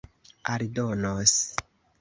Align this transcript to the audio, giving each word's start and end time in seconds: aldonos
aldonos 0.53 1.31